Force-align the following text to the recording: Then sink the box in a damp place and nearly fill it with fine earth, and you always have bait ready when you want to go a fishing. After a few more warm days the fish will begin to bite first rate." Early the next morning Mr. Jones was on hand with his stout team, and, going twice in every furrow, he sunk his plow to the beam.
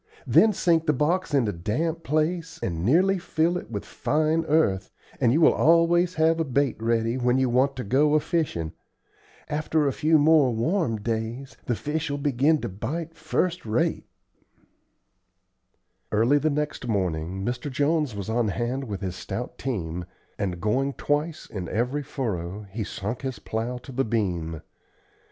Then 0.25 0.51
sink 0.51 0.87
the 0.87 0.93
box 0.93 1.31
in 1.31 1.47
a 1.47 1.51
damp 1.51 2.01
place 2.03 2.59
and 2.63 2.83
nearly 2.83 3.19
fill 3.19 3.55
it 3.55 3.69
with 3.69 3.85
fine 3.85 4.43
earth, 4.45 4.89
and 5.19 5.31
you 5.31 5.45
always 5.47 6.15
have 6.15 6.55
bait 6.55 6.75
ready 6.81 7.17
when 7.19 7.37
you 7.37 7.49
want 7.51 7.75
to 7.75 7.83
go 7.83 8.15
a 8.15 8.19
fishing. 8.19 8.73
After 9.47 9.85
a 9.87 9.93
few 9.93 10.17
more 10.17 10.55
warm 10.55 11.01
days 11.01 11.55
the 11.67 11.75
fish 11.75 12.09
will 12.09 12.17
begin 12.17 12.59
to 12.61 12.67
bite 12.67 13.13
first 13.13 13.63
rate." 13.63 14.07
Early 16.11 16.39
the 16.39 16.49
next 16.49 16.87
morning 16.87 17.45
Mr. 17.45 17.69
Jones 17.71 18.15
was 18.15 18.27
on 18.27 18.47
hand 18.47 18.85
with 18.85 19.01
his 19.01 19.15
stout 19.15 19.59
team, 19.59 20.05
and, 20.39 20.59
going 20.59 20.93
twice 20.93 21.45
in 21.45 21.69
every 21.69 22.01
furrow, 22.01 22.63
he 22.71 22.83
sunk 22.83 23.21
his 23.21 23.37
plow 23.37 23.77
to 23.77 23.91
the 23.91 24.03
beam. 24.03 24.63